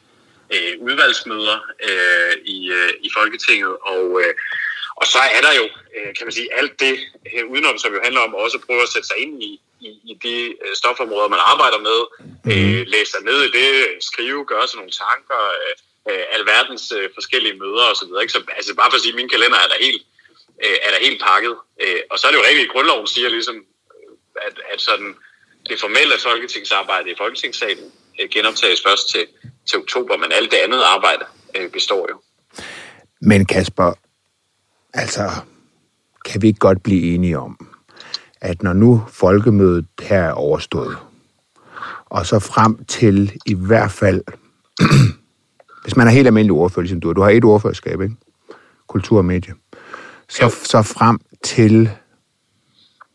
[0.53, 4.33] øh, udvalgsmøder øh, i, øh, i Folketinget, og, øh,
[5.01, 5.65] og så er der jo,
[6.17, 6.95] kan man sige, alt det
[7.51, 10.13] udenom, som jo handler om også at prøve at sætte sig ind i, i, i
[10.23, 11.99] de øh, stofområder, man arbejder med,
[12.51, 13.73] øh, læse sig ned i det,
[14.09, 15.73] skrive, gøre sig nogle tanker, øh,
[16.09, 18.11] øh, alverdens øh, forskellige møder osv.
[18.21, 18.33] Ikke?
[18.33, 20.01] Så altså, bare for at sige, min kalender er der helt,
[20.63, 21.55] øh, er der helt pakket.
[21.83, 24.11] Øh, og så er det jo rigtigt, at grundloven siger ligesom, øh,
[24.47, 25.15] at, at sådan,
[25.69, 29.25] det formelle folketingsarbejde i Folketingssalen øh, genoptages først til,
[29.67, 32.17] til oktober, men alt det andet arbejde øh, består jo.
[33.21, 33.93] Men Kasper,
[34.93, 35.25] altså,
[36.25, 37.76] kan vi ikke godt blive enige om,
[38.47, 40.97] at når nu folkemødet her er overstået,
[42.05, 44.21] og så frem til i hvert fald,
[45.83, 48.15] hvis man er helt almindelig ordfører, ligesom du du har et ordførerskab, ikke?
[48.87, 49.53] Kultur og medie,
[50.29, 51.89] så, så frem til,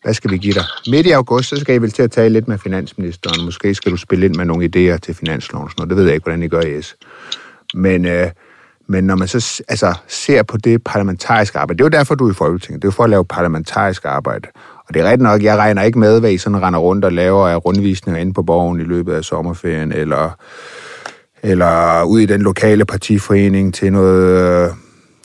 [0.02, 0.64] hvad skal vi give dig?
[0.90, 3.92] Midt i august, så skal I vel til at tale lidt med finansministeren, måske skal
[3.92, 5.90] du spille ind med nogle idéer til finansloven, og sådan noget.
[5.90, 6.96] det ved jeg ikke, hvordan I gør i S.
[7.74, 8.30] Men, øh,
[8.86, 12.26] men når man så altså, ser på det parlamentariske arbejde, det er jo derfor, du
[12.26, 12.82] er i Folketinget.
[12.82, 14.48] Det er jo for at lave parlamentarisk arbejde.
[14.92, 17.12] Og det er rigtigt nok, jeg regner ikke med, hvad I sådan render rundt og
[17.12, 20.38] laver af rundvisninger inde på borgen i løbet af sommerferien, eller,
[21.42, 24.70] eller ud i den lokale partiforening til noget øh,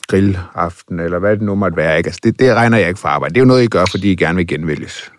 [0.08, 1.98] grillaften, eller hvad det nu måtte være.
[1.98, 2.08] Ikke?
[2.08, 3.34] Altså, det, det regner jeg ikke for arbejde.
[3.34, 5.12] Det er jo noget, I gør, fordi I gerne vil genvælges.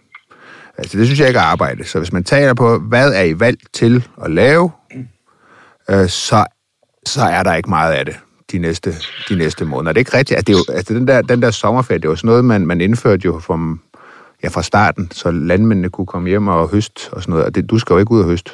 [0.77, 1.87] Altså, det synes jeg ikke er arbejde.
[1.87, 4.71] Så hvis man taler på, hvad er I valgt til at lave,
[5.89, 6.45] øh, så,
[7.05, 8.15] så er der ikke meget af det
[8.51, 8.95] de næste,
[9.29, 9.93] de næste måneder.
[9.93, 10.37] Det er ikke rigtigt.
[10.37, 12.67] Altså, det er jo, altså den, der, den der sommerferie, det var sådan noget, man,
[12.67, 13.77] man indførte jo fra,
[14.43, 17.45] ja, fra starten, så landmændene kunne komme hjem og høste og sådan noget.
[17.45, 18.51] Og det, du skal jo ikke ud og høste.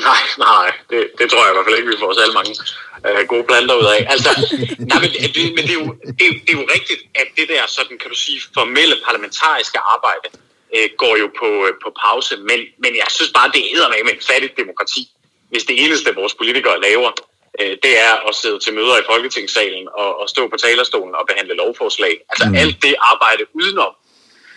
[0.00, 2.52] Nej, nej, det, det tror jeg i hvert fald ikke, vi får så mange
[3.06, 4.00] øh, gode planter ud af.
[4.14, 4.30] Altså,
[4.90, 5.86] nej, men, det, men det, er jo,
[6.18, 8.96] det, er jo, det er jo rigtigt, at det der sådan, kan du sige, formelle
[9.06, 10.28] parlamentariske arbejde
[10.74, 14.14] øh, går jo på, øh, på pause, men, men jeg synes bare, det er med
[14.18, 15.02] et fattigt demokrati,
[15.50, 17.10] hvis det eneste, vores politikere laver,
[17.60, 21.24] øh, det er at sidde til møder i Folketingssalen og, og stå på talerstolen og
[21.30, 22.14] behandle lovforslag.
[22.30, 22.54] Altså mm.
[22.62, 23.92] alt det arbejde udenom,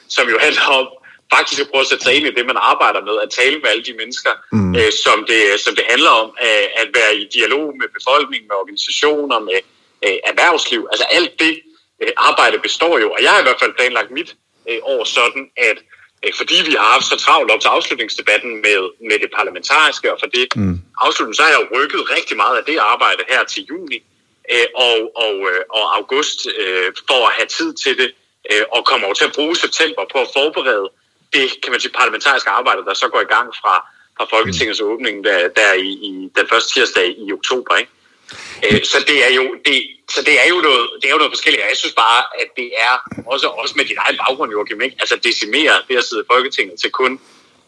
[0.10, 0.88] som jo handler om
[1.36, 3.70] faktisk at prøve at sætte sig ind i det, man arbejder med, at tale med
[3.70, 4.76] alle de mennesker, mm.
[4.80, 8.58] øh, som, det, som det handler om, øh, at være i dialog med befolkningen, med
[8.64, 9.60] organisationer, med
[10.06, 10.82] øh, erhvervsliv.
[10.92, 11.54] Altså alt det
[12.02, 14.36] øh, arbejde består jo, og jeg har i hvert fald planlagt mit
[14.70, 15.78] øh, år sådan, at
[16.24, 20.18] øh, fordi vi har haft så travlt op til afslutningsdebatten med, med det parlamentariske, og
[20.22, 20.78] for det mm.
[21.06, 24.00] afslutning, så har jeg jo rykket rigtig meget af det arbejde her til juni
[24.54, 28.10] øh, og, og, øh, og august øh, for at have tid til det,
[28.52, 30.90] øh, og kommer over til at bruge september på at forberede
[31.34, 33.76] det kan man sige, parlamentariske arbejde, der så går i gang fra,
[34.18, 37.76] fra Folketingets åbning der, der i, i den første tirsdag i oktober.
[37.76, 37.92] Ikke?
[38.66, 39.78] Øh, så det er jo det,
[40.10, 41.64] så det er jo noget, det er jo noget forskelligt.
[41.70, 42.94] Jeg synes bare, at det er
[43.26, 44.96] også, også med din egen baggrund, Joachim, ikke?
[45.00, 47.20] altså decimere det at sidde i Folketinget til kun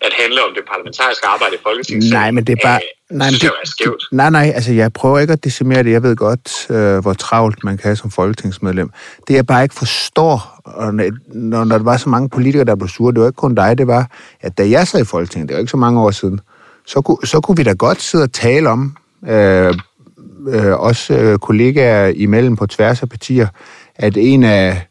[0.01, 2.11] at handle om det parlamentariske arbejde i Folketinget.
[2.11, 2.79] Nej, men det er bare...
[3.11, 5.91] Øh, nej, men det, det nej, nej, altså jeg prøver ikke at decimere det.
[5.91, 8.89] Jeg ved godt, øh, hvor travlt man kan have som folketingsmedlem.
[9.27, 12.89] Det jeg bare ikke forstår, og når, når der var så mange politikere, der blev
[12.89, 14.11] sure, det var ikke kun dig, det var,
[14.41, 16.39] at da jeg sad i Folketinget, det var ikke så mange år siden,
[16.87, 19.73] så kunne, så kunne vi da godt sidde og tale om, øh,
[20.49, 23.47] øh, også øh, kollegaer imellem på tværs af partier,
[23.95, 24.87] at en af,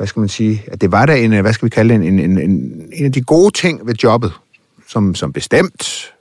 [0.00, 2.06] hvad skal man sige, at det var der en, øh, hvad skal vi kalde det,
[2.06, 4.32] en, en, en, en af de gode ting ved jobbet,
[4.88, 6.12] som, som bestemt,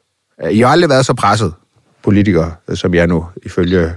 [0.43, 1.53] øh, I har aldrig været så presset,
[2.03, 3.93] politikere, øh, som jeg nu, ifølge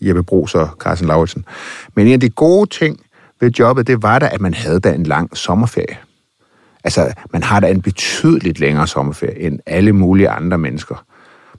[0.00, 1.44] Jeppe Brugs og Carsten Lauritsen.
[1.94, 3.00] Men en af de gode ting
[3.40, 5.98] ved jobbet, det var da, at man havde da en lang sommerferie.
[6.84, 11.04] Altså, man har da en betydeligt længere sommerferie end alle mulige andre mennesker.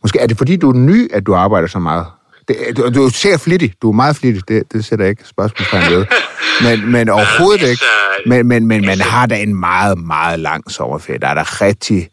[0.02, 2.06] Måske er det fordi, du er ny, at du arbejder så meget?
[2.48, 3.74] Det, du, du ser flittig.
[3.82, 4.48] Du er meget flittig.
[4.48, 6.06] Det, det sætter jeg ikke spørgsmålstegn ved.
[6.62, 7.86] Men, men overhovedet ikke.
[8.26, 11.20] Men, men, men man har da en meget, meget lang sommerferie.
[11.20, 12.10] Der er der rigtig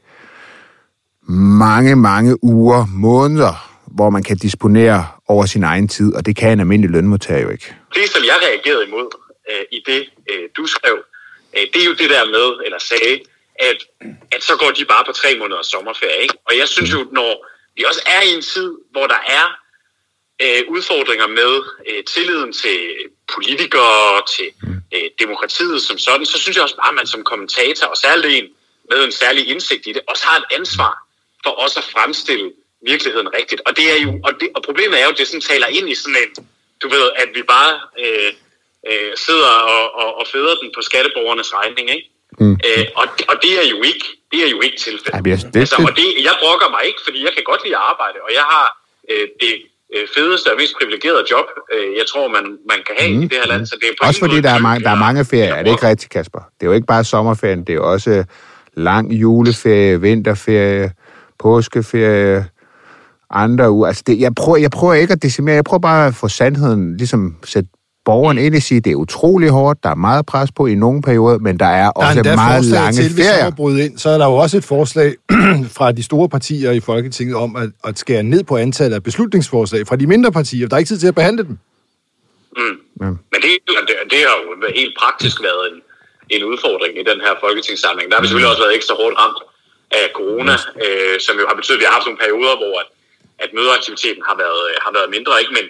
[1.67, 3.55] mange, mange uger, måneder,
[3.87, 7.51] hvor man kan disponere over sin egen tid, og det kan en almindelig lønmodtager jo
[7.51, 7.75] ikke.
[7.95, 9.09] Det, som jeg reagerede imod
[9.51, 10.97] øh, i det, øh, du skrev,
[11.57, 13.15] øh, det er jo det der med, eller sagde,
[13.69, 13.79] at,
[14.35, 16.23] at så går de bare på tre måneders sommerferie.
[16.23, 16.35] Ikke?
[16.49, 19.47] Og jeg synes jo, når vi også er i en tid, hvor der er
[20.43, 22.79] øh, udfordringer med øh, tilliden til
[23.35, 24.49] politikere, til
[24.95, 28.35] øh, demokratiet som sådan, så synes jeg også bare, at man som kommentator, og særligt
[28.39, 28.49] en
[28.91, 30.93] med en særlig indsigt i det, også har et ansvar
[31.45, 32.53] for også at fremstille
[32.87, 33.61] virkeligheden rigtigt.
[33.67, 35.87] Og, det er jo, og, det, og problemet er jo, at det sådan taler ind
[35.91, 36.31] i sådan en,
[36.83, 37.73] du ved, at vi bare
[38.03, 38.33] øh,
[38.89, 42.09] øh, sidder og, og, og føder den på skatteborgernes regning, ikke?
[42.41, 42.57] Mm.
[42.67, 45.27] Øh, og, og det er jo ikke, det er jo ikke tilfældet.
[45.27, 47.83] Ja, det, altså, og det, jeg brokker mig ikke, fordi jeg kan godt lide at
[47.83, 48.67] arbejde, og jeg har
[49.11, 49.55] øh, det
[49.95, 53.23] øh, fedeste og mest privilegerede job, øh, jeg tror, man, man kan have mm.
[53.23, 53.67] i det her land.
[53.67, 55.89] Så det er også fordi der er, mange, der er mange ferier, er det ikke
[55.89, 56.39] rigtigt, Kasper?
[56.39, 58.25] Det er jo ikke bare sommerferien, det er også
[58.75, 60.93] lang juleferie, vinterferie,
[61.39, 62.47] påskeferie,
[63.31, 63.87] andre uger.
[63.87, 66.97] Altså det, jeg, prøver, jeg prøver ikke at decimere, jeg prøver bare at få sandheden,
[66.97, 67.69] ligesom sætte
[68.11, 71.01] borgeren ind og sige, det er utrolig hårdt, der er meget pres på i nogle
[71.09, 73.51] perioder, men der er også der er meget lange til, ferier.
[73.51, 75.11] Hvis ind, så er der jo også et forslag
[75.77, 79.81] fra de store partier i Folketinget om at, at skære ned på antallet af beslutningsforslag
[79.89, 80.69] fra de mindre partier.
[80.69, 81.57] Der er ikke tid til at behandle dem.
[82.61, 82.77] Mm.
[83.03, 83.11] Ja.
[83.33, 84.47] Men det, det, det har jo
[84.83, 85.79] helt praktisk været en,
[86.35, 88.07] en udfordring i den her folketingssamling.
[88.09, 89.41] Der har vi selvfølgelig også været ekstra hårdt ramt
[90.01, 92.89] af corona, øh, som jo har betydet, at vi har haft nogle perioder, hvor at,
[93.45, 95.33] at mødeaktiviteten har været, har været mindre.
[95.43, 95.55] Ikke?
[95.59, 95.67] Men,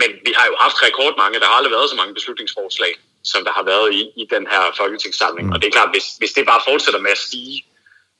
[0.00, 1.40] men vi har jo haft rekordmange.
[1.40, 2.92] Der har aldrig været så mange beslutningsforslag,
[3.24, 5.46] som der har været i, i den her folketingssamling.
[5.46, 5.52] Mm.
[5.52, 7.64] Og det er klart, hvis, hvis det bare fortsætter med at stige,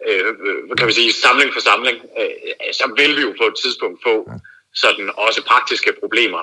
[0.08, 0.34] øh,
[0.78, 4.14] kan vi sige, samling for samling, øh, så vil vi jo på et tidspunkt få
[4.74, 6.42] sådan også praktiske problemer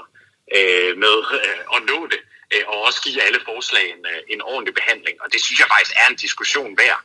[0.57, 2.21] øh, med øh, at nå det,
[2.53, 5.15] øh, og også give alle forslag en, øh, en ordentlig behandling.
[5.23, 6.99] Og det synes jeg faktisk er en diskussion værd.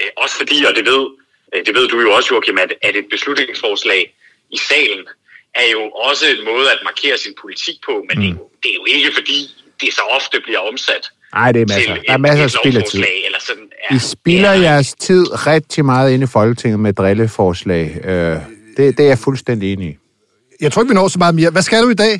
[0.00, 1.04] Øh, også fordi, og det ved,
[1.52, 4.14] øh, det ved du jo også, Joachim, at, at et beslutningsforslag
[4.50, 5.08] i salen
[5.54, 8.22] er jo også en måde at markere sin politik på, men mm.
[8.22, 9.38] det, er jo, det er jo ikke fordi,
[9.80, 11.94] det så ofte bliver omsat Nej, det er masser.
[11.94, 13.04] Der er masser af spilletid.
[13.24, 14.60] Eller sådan, ja, I spilder ja.
[14.60, 17.84] jeres tid rigtig meget ind i Folketinget med drilleforslag.
[18.04, 18.36] Øh,
[18.76, 19.96] det, det er jeg fuldstændig enig i.
[20.60, 21.50] Jeg tror ikke, vi når så meget mere.
[21.50, 22.14] Hvad skal du i dag?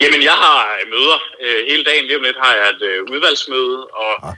[0.00, 2.04] Jamen, jeg har møder øh, hele dagen.
[2.04, 4.34] Lige om lidt har jeg et øh, udvalgsmøde, og ah.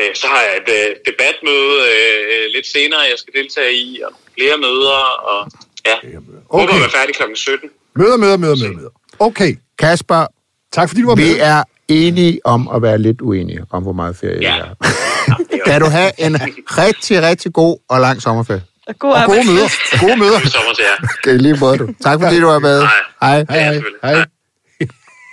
[0.00, 4.12] øh, så har jeg et øh, debatmøde øh, lidt senere, jeg skal deltage i, og
[4.34, 5.00] flere møder,
[5.32, 5.40] og
[5.86, 6.18] Ja.
[6.50, 6.74] Håber Okay.
[6.74, 7.68] at være færdig klokken 17.
[7.96, 8.88] Møder, møder, møder, møder, møder.
[9.18, 9.56] Okay.
[9.78, 10.26] Kasper,
[10.72, 11.36] Tak fordi du var vi med.
[11.40, 14.54] er enige om at være lidt uenige om, hvor meget ferie Ja.
[14.56, 14.62] ja.
[14.62, 15.64] er.
[15.66, 16.36] Kan du have en
[16.78, 18.62] rigtig, rigtig god og lang sommerferie?
[18.86, 19.68] Og god Og gode møder.
[20.06, 20.40] Gode møder.
[20.40, 21.08] God sommer til jer.
[21.22, 21.88] Okay, lige måde du.
[22.02, 22.80] Tak fordi du var med.
[22.80, 22.88] Hej.
[23.22, 23.44] Hej.
[23.50, 23.72] Hej,
[24.02, 24.14] hej.
[24.14, 24.24] hej.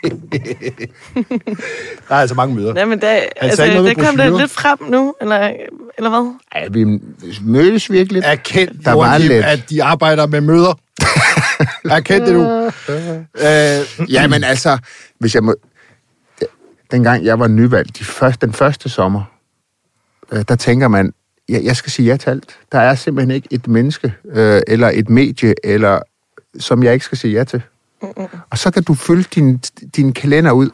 [2.10, 2.74] Der er altså mange møder.
[2.74, 5.54] Nej, men der, altså, sagde noget med der kom det lidt frem nu, eller,
[5.98, 6.34] eller hvad?
[6.56, 7.00] Ja, vi
[7.42, 8.22] mødes virkelig.
[8.26, 9.46] Erkend, Der var lidt.
[9.46, 10.80] at de arbejder med møder.
[11.90, 12.42] Erkend det nu.
[13.36, 14.78] Øh, Ja, men altså,
[15.20, 15.56] hvis jeg må...
[16.92, 19.24] Dengang jeg var nyvalgt, de første, den første sommer,
[20.32, 21.14] øh, der tænker man,
[21.50, 22.58] jeg, jeg skal sige ja til alt.
[22.72, 26.00] Der er simpelthen ikke et menneske, øh, eller et medie, eller
[26.60, 27.62] som jeg ikke skal sige ja til.
[28.50, 29.58] Og så kan du fylde din,
[29.96, 30.70] din kalender ud,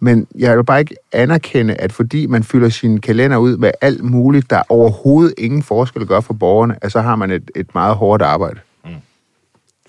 [0.00, 4.04] men jeg vil bare ikke anerkende, at fordi man fylder sin kalender ud med alt
[4.04, 7.96] muligt, der overhovedet ingen forskel gør for borgerne, at så har man et, et meget
[7.96, 8.60] hårdt arbejde.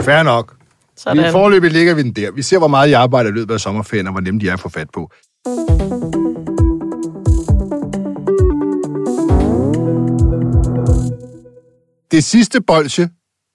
[0.02, 0.54] fair nok.
[0.96, 1.32] Sådan.
[1.32, 2.32] forløbig ligger vi den der.
[2.32, 4.54] Vi ser, hvor meget jeg arbejder i løbet af sommerferien, og hvor nemt de er
[4.54, 5.12] at få fat på.
[12.12, 13.10] Det sidste bolsje,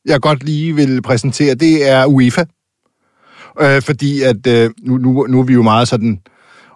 [0.05, 2.45] jeg godt lige vil præsentere, det er UEFA.
[3.61, 6.21] Øh, fordi at øh, nu, nu, nu er vi jo meget sådan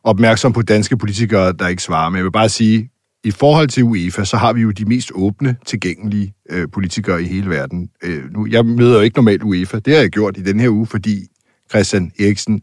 [0.04, 2.10] opmærksom på danske politikere, der ikke svarer.
[2.10, 2.90] Men jeg vil bare sige,
[3.24, 7.26] i forhold til UEFA, så har vi jo de mest åbne, tilgængelige øh, politikere i
[7.26, 7.88] hele verden.
[8.02, 9.78] Øh, nu, jeg møder jo ikke normalt UEFA.
[9.78, 11.26] Det har jeg gjort i den her uge, fordi
[11.70, 12.60] Christian Eriksen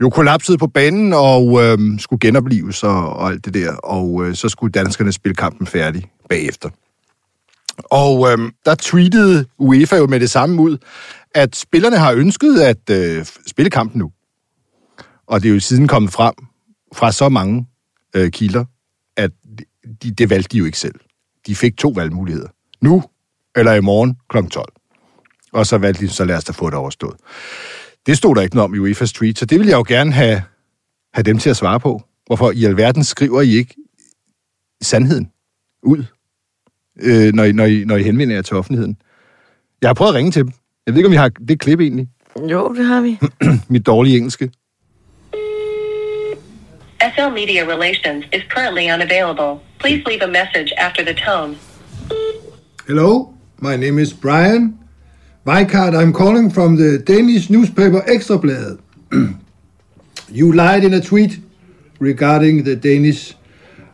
[0.00, 3.74] jo kollapsede på banen og øh, skulle genopleves og, og alt det der.
[3.74, 6.68] Og øh, så skulle danskerne spille kampen færdig bagefter.
[7.84, 10.78] Og øh, der tweetede UEFA jo med det samme ud,
[11.34, 14.12] at spillerne har ønsket at øh, spille kampen nu.
[15.26, 16.34] Og det er jo siden kommet frem
[16.94, 17.66] fra så mange
[18.16, 18.64] øh, kilder,
[19.16, 19.30] at
[20.02, 20.94] de, det valgte de jo ikke selv.
[21.46, 22.48] De fik to valgmuligheder.
[22.80, 23.02] Nu
[23.56, 24.36] eller i morgen kl.
[24.50, 24.72] 12.
[25.52, 27.16] Og så valgte de, så lad os da få det overstået.
[28.06, 30.12] Det stod der ikke noget om i UEFA Street, så det vil jeg jo gerne
[30.12, 30.42] have,
[31.14, 32.02] have dem til at svare på.
[32.26, 33.74] Hvorfor i alverden skriver I ikke
[34.82, 35.30] sandheden
[35.82, 36.04] ud,
[37.00, 38.96] øh, når, I, når, I, når I henvender jer til offentligheden?
[39.82, 40.52] Jeg har prøvet at ringe til dem.
[40.86, 42.08] Jeg ved ikke, om vi har det klip egentlig.
[42.50, 43.18] Jo, det har vi.
[43.74, 44.50] Mit dårlige engelske.
[47.14, 49.60] SL Media Relations is currently unavailable.
[49.78, 51.56] Please leave a message after the tone.
[52.86, 54.78] Hello, my name is Brian
[55.46, 55.94] Weikart.
[55.94, 58.78] I'm calling from the Danish newspaper Ekstrabladet.
[60.38, 61.38] you lied in a tweet
[62.00, 63.36] regarding the Danish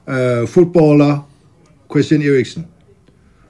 [0.07, 1.25] uh, footballer
[1.89, 2.67] Christian Eriksen.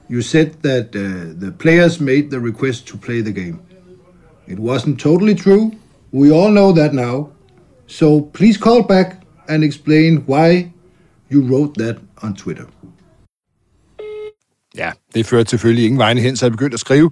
[0.09, 1.01] You said that uh,
[1.39, 3.59] the players made the request to play the game.
[4.47, 5.71] It wasn't totally true.
[6.11, 7.29] We all know that now.
[7.87, 10.71] So please call back and explain why
[11.29, 12.65] you wrote that on Twitter.
[14.75, 17.11] Ja, det førte selvfølgelig ingen vegne hen, så jeg begyndte at skrive,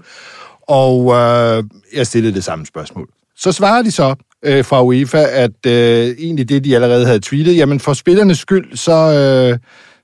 [0.61, 1.63] og øh,
[1.95, 3.09] jeg stillede det samme spørgsmål.
[3.35, 7.57] Så svarer de så øh, fra UEFA, at øh, egentlig det, de allerede havde tweetet,
[7.57, 9.59] jamen for spillernes skyld, så, øh,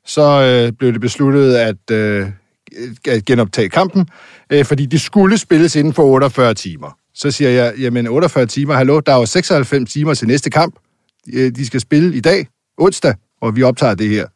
[0.06, 2.28] så øh, blev det besluttet at, øh,
[3.08, 4.08] Øh, genoptage kampen,
[4.50, 6.98] øh, fordi det skulle spilles inden for 48 timer.
[7.16, 10.76] Så siger jeg, jamen 48 timer, hallo, der er jo 96 timer til næste kamp.
[11.34, 14.28] Øh, de skal spille i dag, onsdag, og vi optager det her.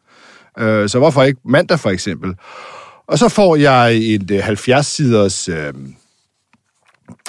[0.60, 2.34] Øh, Så hvorfor ikke mandag for eksempel?
[3.08, 5.74] Og så får jeg en 70-siders øh,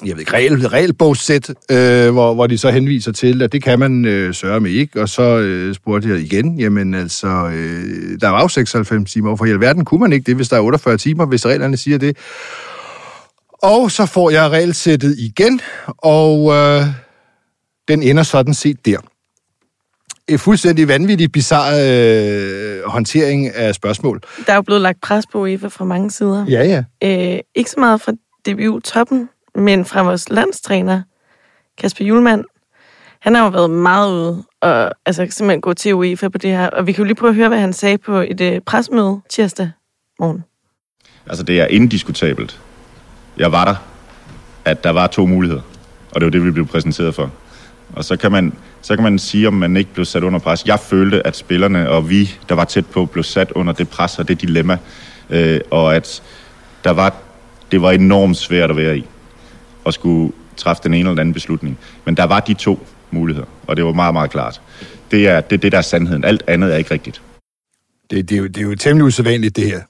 [0.05, 3.79] jeg ved ikke, regel, regelbogssæt, øh, hvor, hvor de så henviser til, at det kan
[3.79, 5.01] man øh, sørge med ikke.
[5.01, 9.29] Og så øh, spurgte jeg igen, jamen altså, øh, der var jo 96 timer.
[9.29, 11.99] Hvorfor i alverden kunne man ikke det, hvis der er 48 timer, hvis reglerne siger
[11.99, 12.17] det?
[13.63, 15.61] Og så får jeg regelsættet igen,
[15.99, 16.83] og øh,
[17.89, 18.99] den ender sådan set der.
[20.29, 21.75] En fuldstændig vanvittig, bizarre
[22.79, 24.21] øh, håndtering af spørgsmål.
[24.47, 26.47] Der er jo blevet lagt pres på UEFA fra mange sider.
[26.49, 26.85] Ja, ja.
[27.35, 28.13] Øh, ikke så meget fra
[28.47, 31.03] DBU-toppen, men fra vores landstræner,
[31.79, 32.45] Kasper Julemand.
[33.21, 36.71] Han har jo været meget ude og altså, simpelthen gå til UEFA på det her.
[36.71, 39.21] Og vi kan jo lige prøve at høre, hvad han sagde på et øh, presmøde
[39.29, 39.71] tirsdag
[40.21, 40.45] morgen.
[41.27, 42.61] Altså, det er indiskutabelt.
[43.37, 43.75] Jeg var der,
[44.65, 45.63] at der var to muligheder.
[46.11, 47.31] Og det var det, vi blev præsenteret for.
[47.93, 50.67] Og så kan man, så kan man sige, om man ikke blev sat under pres.
[50.67, 54.19] Jeg følte, at spillerne og vi, der var tæt på, blev sat under det pres
[54.19, 54.79] og det dilemma.
[55.31, 56.23] Øh, og at
[56.85, 57.15] der var,
[57.73, 59.07] det var enormt svært at være i.
[59.89, 61.79] At skulle træffe den ene eller anden beslutning.
[62.05, 64.61] Men der var de to muligheder, og det var meget, meget klart.
[65.11, 66.25] Det er det, det der er sandheden.
[66.25, 67.23] Alt andet er ikke rigtigt.
[68.11, 69.81] Det, det, er jo, det er jo temmelig usædvanligt, det her.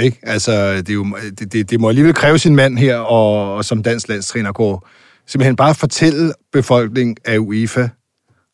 [0.00, 0.18] Ikke?
[0.22, 1.06] Altså, det, er jo,
[1.38, 4.88] det, det, det må alligevel kræve sin mand her, og, og som dansk landstræner går
[5.26, 7.88] simpelthen bare fortælle befolkningen, at UEFA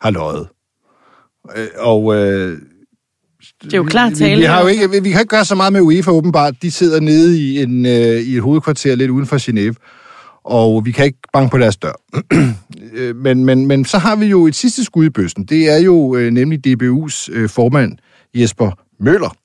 [0.01, 0.49] har løjet.
[1.57, 2.59] Øh, Og øh,
[3.63, 4.41] Det er jo klart vi, tale.
[4.41, 6.55] vi, har jo ikke, vi, vi kan ikke gøre så meget med UEFA åbenbart.
[6.63, 9.75] De sidder nede i, en, øh, i et hovedkvarter lidt uden for Genève
[10.47, 11.93] og vi kan ikke banke på deres dør.
[12.93, 15.45] Øh, men, men, men så har vi jo et sidste skud i bøssen.
[15.45, 17.99] Det er jo øh, nemlig DBU's øh, formand,
[18.35, 19.37] Jesper Møller.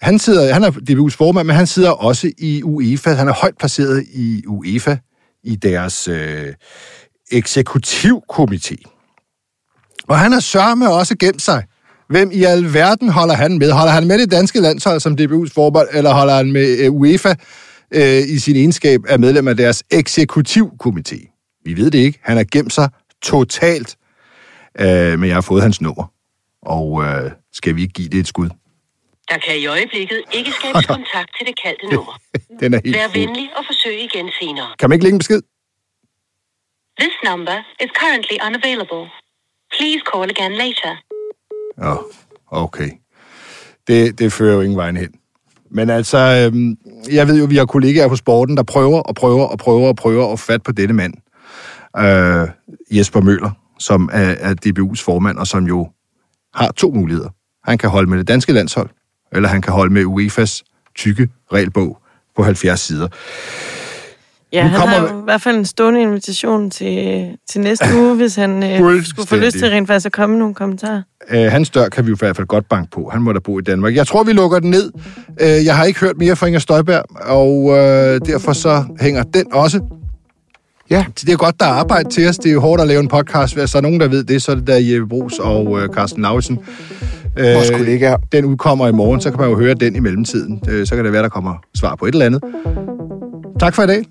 [0.00, 3.10] Han, sidder, han er DBU's formand, men han sidder også i UEFA.
[3.10, 4.96] Han er højt placeret i UEFA
[5.44, 6.54] i deres øh,
[7.32, 8.76] eksekutivkomité.
[10.08, 11.64] Og han har sørme også gemt sig.
[12.08, 13.70] Hvem i alverden holder han med?
[13.70, 17.34] Holder han med det danske landshold som DBU's formand, eller holder han med øh, UEFA
[17.94, 21.18] øh, i sin egenskab af medlem af deres eksekutivkomité?
[21.64, 22.18] Vi ved det ikke.
[22.22, 22.88] Han har gemt sig
[23.22, 23.96] totalt,
[24.80, 26.12] øh, men jeg har fået hans nummer.
[26.62, 28.48] Og øh, skal vi ikke give det et skud?
[29.28, 32.14] Der kan i øjeblikket ikke skabes kontakt til det kaldte nummer.
[32.60, 34.68] Den er helt Vær venlig og forsøg igen senere.
[34.78, 35.42] Kan man ikke lægge en besked?
[37.00, 39.04] This number is currently unavailable.
[39.76, 40.92] Please call again later.
[41.78, 41.94] Ja,
[42.64, 42.90] okay.
[43.86, 45.14] Det, det fører jo ingen vejen hen.
[45.74, 46.76] Men altså, øhm,
[47.12, 49.96] jeg ved jo, vi har kollegaer på sporten, der prøver og prøver og prøver og
[49.96, 51.14] prøver at fat på denne mand.
[51.98, 52.48] Øh,
[52.98, 55.88] Jesper Møller, som er, er DBU's formand, og som jo
[56.54, 57.28] har to muligheder.
[57.64, 58.90] Han kan holde med det danske landshold,
[59.32, 60.62] eller han kan holde med UEFA's
[60.96, 61.98] tykke regelbog
[62.36, 63.08] på 70 sider.
[64.52, 68.16] Ja, Nu han kommer har i hvert fald en stående invitation til, til næste uge,
[68.16, 71.02] hvis han øh, skulle få lyst til rent faktisk at komme med nogle kommentarer.
[71.30, 73.08] Øh, hans dør kan vi jo i hvert fald godt banke på.
[73.12, 73.96] Han må da bo i Danmark.
[73.96, 74.90] Jeg tror, vi lukker den ned.
[75.40, 79.44] Øh, jeg har ikke hørt mere fra Inger Støjberg, og øh, derfor så hænger den
[79.52, 79.80] også.
[80.90, 81.04] Ja.
[81.20, 82.38] Det er godt, der er arbejde til os.
[82.38, 83.54] Det er jo hårdt at lave en podcast.
[83.56, 85.88] Hvis der er nogen, der ved det, så er det der Jeppe Brugs og øh,
[85.88, 86.58] Carsten Lausen.
[87.38, 88.16] Øh, Vores kollegaer.
[88.32, 90.60] Den udkommer i morgen, så kan man jo høre den i mellemtiden.
[90.68, 92.40] Øh, så kan det være, der kommer svar på et eller andet.
[93.60, 94.04] Tak for i dag.